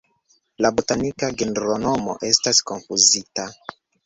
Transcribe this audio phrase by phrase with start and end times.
[0.65, 3.49] La botanika genronomo estas konfuzita.